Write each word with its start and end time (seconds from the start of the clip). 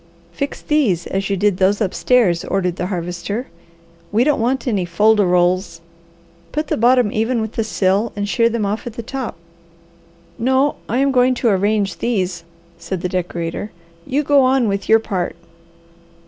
"Fix 0.31 0.63
these 0.63 1.05
as 1.05 1.29
you 1.29 1.37
did 1.37 1.57
those 1.57 1.79
upstairs," 1.79 2.43
ordered 2.45 2.77
the 2.77 2.87
Harvester. 2.87 3.45
"We 4.11 4.23
don't 4.23 4.39
want 4.41 4.67
any 4.67 4.83
fol 4.83 5.13
de 5.13 5.21
rols. 5.23 5.79
Put 6.51 6.69
the 6.69 6.75
bottom 6.75 7.11
even 7.11 7.39
with 7.39 7.51
the 7.51 7.63
sill 7.63 8.11
and 8.15 8.27
shear 8.27 8.49
them 8.49 8.65
off 8.65 8.87
at 8.87 8.93
the 8.93 9.03
top." 9.03 9.37
"No, 10.39 10.77
I 10.89 10.97
am 10.97 11.11
going 11.11 11.35
to 11.35 11.49
arrange 11.49 11.99
these," 11.99 12.43
said 12.79 13.01
the 13.01 13.09
decorator, 13.09 13.69
"you 14.07 14.23
go 14.23 14.41
on 14.41 14.67
with 14.67 14.89
your 14.89 14.97
part." 14.97 15.35